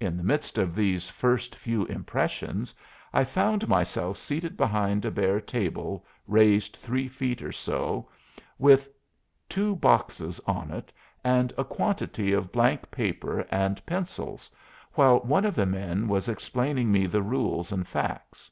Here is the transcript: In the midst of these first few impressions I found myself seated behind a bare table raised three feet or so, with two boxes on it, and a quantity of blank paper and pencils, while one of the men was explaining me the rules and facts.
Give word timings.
In 0.00 0.16
the 0.16 0.24
midst 0.24 0.58
of 0.58 0.74
these 0.74 1.08
first 1.08 1.54
few 1.54 1.84
impressions 1.84 2.74
I 3.12 3.22
found 3.22 3.68
myself 3.68 4.16
seated 4.18 4.56
behind 4.56 5.04
a 5.04 5.10
bare 5.12 5.40
table 5.40 6.04
raised 6.26 6.74
three 6.74 7.06
feet 7.06 7.40
or 7.42 7.52
so, 7.52 8.10
with 8.58 8.88
two 9.48 9.76
boxes 9.76 10.40
on 10.48 10.72
it, 10.72 10.92
and 11.22 11.52
a 11.56 11.62
quantity 11.62 12.32
of 12.32 12.50
blank 12.50 12.90
paper 12.90 13.46
and 13.52 13.86
pencils, 13.86 14.50
while 14.94 15.20
one 15.20 15.44
of 15.44 15.54
the 15.54 15.64
men 15.66 16.08
was 16.08 16.28
explaining 16.28 16.90
me 16.90 17.06
the 17.06 17.22
rules 17.22 17.70
and 17.70 17.86
facts. 17.86 18.50